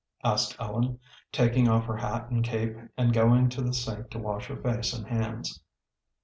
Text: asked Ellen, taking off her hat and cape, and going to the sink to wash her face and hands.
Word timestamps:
asked 0.23 0.55
Ellen, 0.59 0.97
taking 1.31 1.67
off 1.67 1.85
her 1.85 1.97
hat 1.97 2.31
and 2.31 2.43
cape, 2.43 2.75
and 2.97 3.13
going 3.13 3.49
to 3.49 3.61
the 3.61 3.71
sink 3.71 4.09
to 4.09 4.17
wash 4.17 4.47
her 4.47 4.57
face 4.59 4.93
and 4.93 5.05
hands. 5.05 5.61